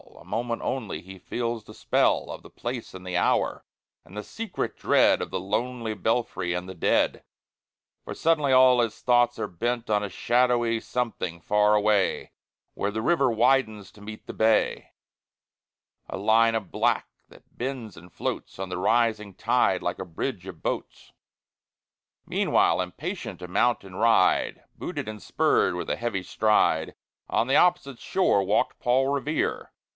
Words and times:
A 0.19 0.23
moment 0.25 0.61
only 0.63 1.01
he 1.01 1.19
feels 1.19 1.63
the 1.63 1.73
spell 1.73 2.31
Of 2.31 2.41
the 2.41 2.49
place 2.49 2.93
and 2.93 3.05
the 3.05 3.17
hour, 3.17 3.65
and 4.05 4.15
the 4.17 4.23
secret 4.23 4.75
dread 4.77 5.21
Of 5.21 5.29
the 5.29 5.39
lonely 5.39 5.93
belfry 5.93 6.53
and 6.53 6.69
the 6.69 6.73
dead; 6.73 7.23
For 8.05 8.15
suddenly 8.15 8.51
all 8.51 8.79
his 8.79 8.99
thoughts 9.01 9.37
are 9.37 9.47
bent 9.47 9.89
On 9.89 10.03
a 10.03 10.09
shadowy 10.09 10.79
something 10.79 11.39
far 11.39 11.75
away, 11.75 12.31
Where 12.73 12.91
the 12.91 13.01
river 13.01 13.29
widens 13.29 13.91
to 13.91 14.01
meet 14.01 14.25
the 14.25 14.33
bay, 14.33 14.91
A 16.09 16.17
line 16.17 16.55
of 16.55 16.71
black 16.71 17.07
that 17.29 17.55
bends 17.57 17.97
and 17.97 18.11
floats 18.11 18.57
On 18.57 18.69
the 18.69 18.77
rising 18.77 19.35
tide, 19.35 19.83
like 19.83 19.99
a 19.99 20.05
bridge 20.05 20.47
of 20.47 20.63
boats. 20.63 21.11
Meanwhile, 22.25 22.81
impatient 22.81 23.39
to 23.39 23.47
mount 23.47 23.83
and 23.83 23.99
ride, 23.99 24.63
Booted 24.77 25.07
and 25.07 25.21
spurred, 25.21 25.75
with 25.75 25.89
a 25.89 25.95
heavy 25.97 26.23
stride 26.23 26.95
On 27.29 27.47
the 27.47 27.55
opposite 27.55 27.99
shore 27.99 28.43
walked 28.43 28.79
Paul 28.79 29.07
Revere. 29.07 29.71